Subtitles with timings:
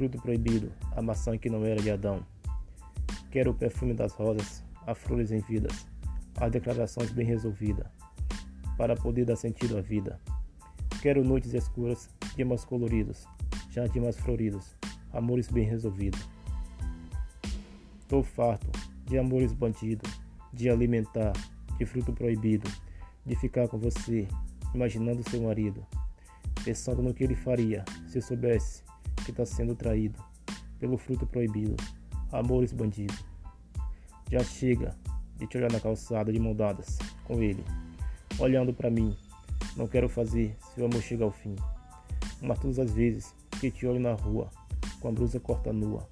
[0.00, 2.24] fruto proibido, a maçã que não era de Adão.
[3.30, 5.86] Quero o perfume das rosas, as flores em vidas,
[6.38, 7.86] as declarações bem resolvidas,
[8.78, 10.18] para poder dar sentido à vida.
[11.02, 13.26] Quero noites escuras, dias coloridos,
[13.68, 14.74] jardins floridos,
[15.12, 16.26] amores bem resolvidos.
[18.08, 18.70] Tô farto
[19.04, 20.10] de amores bandidos,
[20.50, 21.34] de alimentar,
[21.76, 22.70] de fruto proibido,
[23.26, 24.26] de ficar com você,
[24.74, 25.86] imaginando seu marido,
[26.64, 28.82] pensando no que ele faria se soubesse
[29.24, 30.18] que está sendo traído
[30.78, 31.76] pelo fruto proibido,
[32.32, 33.24] amores bandidos.
[34.30, 34.96] Já chega
[35.36, 37.64] de te olhar na calçada de mão dadas com ele,
[38.38, 39.16] olhando para mim.
[39.76, 41.56] Não quero fazer se o amor chega ao fim.
[42.40, 44.50] Mas todas as vezes que te olho na rua,
[45.00, 46.08] com a blusa corta nua,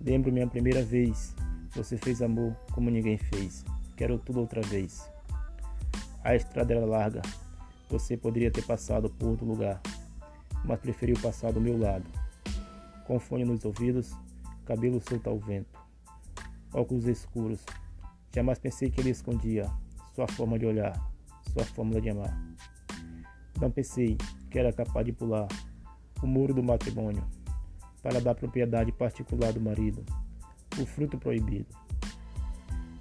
[0.00, 1.34] lembro minha primeira vez.
[1.74, 3.64] Você fez amor como ninguém fez.
[3.96, 5.08] Quero tudo outra vez.
[6.24, 7.22] A estrada era larga.
[7.90, 9.80] Você poderia ter passado por outro lugar,
[10.64, 12.04] mas preferiu passar do meu lado.
[13.08, 14.14] Com fone nos ouvidos,
[14.66, 15.80] cabelo solto ao vento,
[16.74, 17.64] óculos escuros.
[18.34, 19.64] Jamais pensei que ele escondia
[20.14, 20.92] sua forma de olhar,
[21.50, 22.38] sua forma de amar.
[23.58, 24.18] Não pensei
[24.50, 25.48] que era capaz de pular
[26.22, 27.24] o muro do matrimônio
[28.02, 30.04] para dar propriedade particular do marido,
[30.78, 31.74] o fruto proibido.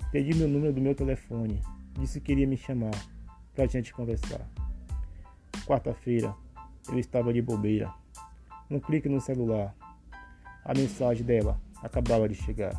[0.09, 1.61] Pedi meu número do meu telefone,
[1.99, 2.95] disse que iria me chamar
[3.53, 4.49] para a gente conversar.
[5.65, 6.33] Quarta-feira,
[6.87, 7.93] eu estava de bobeira.
[8.71, 9.75] Um clique no celular.
[10.67, 12.73] A mensagem dela acabava de chegar.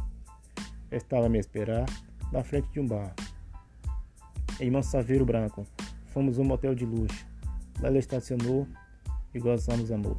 [0.93, 1.87] Estava a me esperar
[2.31, 3.15] na frente de um bar.
[4.61, 5.67] Em Mansaveiro Branco,
[6.09, 7.27] fomos a um motel de luxo.
[7.81, 8.69] Lá ela estacionou
[9.33, 10.19] e gozamos amor.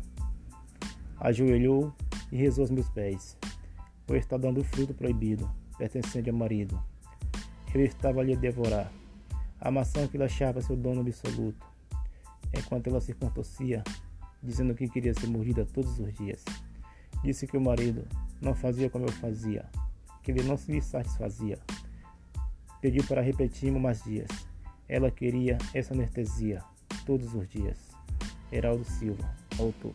[1.19, 1.93] Ajoelhou
[2.31, 3.37] e rezou aos meus pés,
[4.07, 5.47] pois está dando fruto proibido,
[5.77, 6.83] pertencente ao marido.
[7.71, 8.91] Eu estava ali a devorar
[9.61, 11.67] a maçã que ele achava seu dono absoluto,
[12.51, 13.83] enquanto ela se contorcia,
[14.41, 16.43] dizendo que queria ser mordida todos os dias.
[17.23, 18.07] Disse que o marido
[18.41, 19.65] não fazia como eu fazia,
[20.23, 21.59] que ele não se satisfazia.
[22.81, 24.29] Pediu para repetirmos mais dias.
[24.87, 26.63] Ela queria essa anestesia
[27.05, 27.77] todos os dias.
[28.51, 29.29] Heraldo Silva,
[29.59, 29.93] autor.